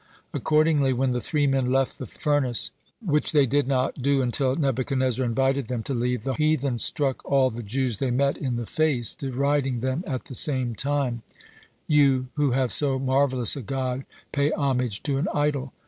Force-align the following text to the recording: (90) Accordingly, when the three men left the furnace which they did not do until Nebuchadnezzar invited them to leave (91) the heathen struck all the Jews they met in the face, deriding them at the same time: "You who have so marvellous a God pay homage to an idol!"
(90) 0.33 0.37
Accordingly, 0.41 0.93
when 0.93 1.11
the 1.11 1.21
three 1.21 1.45
men 1.45 1.71
left 1.71 1.99
the 1.99 2.07
furnace 2.07 2.71
which 3.05 3.33
they 3.33 3.45
did 3.45 3.67
not 3.67 4.01
do 4.01 4.23
until 4.23 4.55
Nebuchadnezzar 4.55 5.23
invited 5.23 5.67
them 5.67 5.83
to 5.83 5.93
leave 5.93 6.21
(91) 6.21 6.21
the 6.39 6.43
heathen 6.43 6.79
struck 6.79 7.23
all 7.23 7.51
the 7.51 7.61
Jews 7.61 7.99
they 7.99 8.09
met 8.09 8.35
in 8.35 8.55
the 8.55 8.65
face, 8.65 9.13
deriding 9.13 9.81
them 9.81 10.03
at 10.07 10.25
the 10.25 10.33
same 10.33 10.73
time: 10.73 11.21
"You 11.85 12.29
who 12.35 12.49
have 12.49 12.73
so 12.73 12.97
marvellous 12.97 13.55
a 13.55 13.61
God 13.61 14.03
pay 14.31 14.51
homage 14.53 15.03
to 15.03 15.17
an 15.19 15.27
idol!" 15.35 15.71